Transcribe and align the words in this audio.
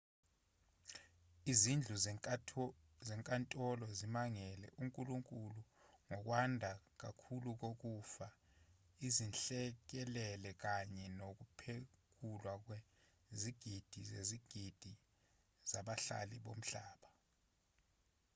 izindlu 1.51 1.95
zezinkantolo 3.03 3.85
zimangalele 3.97 4.67
unkulunkulu 4.81 5.61
ngokwanda 6.07 6.71
kakhulu 7.01 7.49
kokufa 7.61 8.27
izinhlekelele 9.07 10.51
kanye 10.63 11.05
nokuphekulwa 11.17 12.53
kwezigidi 12.65 13.99
zezigidi 14.09 14.91
zabahlali 15.69 16.37
bomhlaba 16.43 17.09